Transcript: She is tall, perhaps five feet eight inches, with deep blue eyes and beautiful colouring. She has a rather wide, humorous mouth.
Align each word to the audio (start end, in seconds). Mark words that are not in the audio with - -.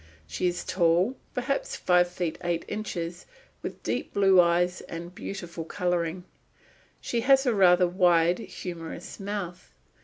She 0.25 0.47
is 0.47 0.63
tall, 0.65 1.15
perhaps 1.35 1.75
five 1.75 2.07
feet 2.07 2.39
eight 2.43 2.65
inches, 2.67 3.27
with 3.61 3.83
deep 3.83 4.15
blue 4.15 4.41
eyes 4.41 4.81
and 4.89 5.13
beautiful 5.13 5.63
colouring. 5.63 6.23
She 7.01 7.21
has 7.21 7.45
a 7.45 7.53
rather 7.53 7.87
wide, 7.87 8.39
humorous 8.39 9.19
mouth. 9.19 9.75